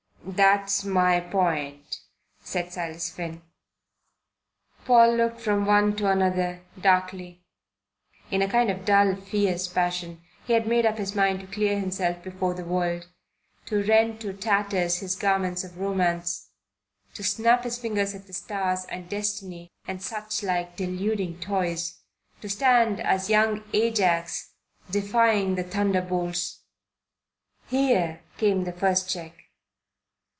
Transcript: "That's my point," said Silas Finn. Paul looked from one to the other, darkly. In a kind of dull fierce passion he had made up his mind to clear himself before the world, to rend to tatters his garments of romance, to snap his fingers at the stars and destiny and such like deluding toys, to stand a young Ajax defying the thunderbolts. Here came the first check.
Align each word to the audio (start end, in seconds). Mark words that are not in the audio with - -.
"That's 0.23 0.83
my 0.85 1.19
point," 1.19 1.97
said 2.41 2.71
Silas 2.71 3.09
Finn. 3.09 3.41
Paul 4.85 5.15
looked 5.15 5.41
from 5.41 5.65
one 5.65 5.95
to 5.95 6.03
the 6.03 6.09
other, 6.23 6.61
darkly. 6.79 7.41
In 8.29 8.43
a 8.43 8.47
kind 8.47 8.69
of 8.69 8.85
dull 8.85 9.15
fierce 9.15 9.67
passion 9.67 10.21
he 10.45 10.53
had 10.53 10.67
made 10.67 10.85
up 10.85 10.99
his 10.99 11.15
mind 11.15 11.39
to 11.41 11.47
clear 11.47 11.77
himself 11.77 12.21
before 12.23 12.53
the 12.53 12.63
world, 12.63 13.09
to 13.65 13.83
rend 13.83 14.21
to 14.21 14.31
tatters 14.31 14.97
his 14.99 15.15
garments 15.15 15.63
of 15.63 15.79
romance, 15.79 16.51
to 17.15 17.23
snap 17.23 17.63
his 17.63 17.79
fingers 17.79 18.13
at 18.13 18.27
the 18.27 18.33
stars 18.33 18.85
and 18.85 19.09
destiny 19.09 19.71
and 19.87 20.03
such 20.03 20.43
like 20.43 20.75
deluding 20.75 21.39
toys, 21.39 22.03
to 22.41 22.47
stand 22.47 22.99
a 22.99 23.19
young 23.27 23.63
Ajax 23.73 24.51
defying 24.89 25.55
the 25.55 25.63
thunderbolts. 25.63 26.61
Here 27.67 28.21
came 28.37 28.65
the 28.65 28.73
first 28.73 29.09
check. 29.09 29.33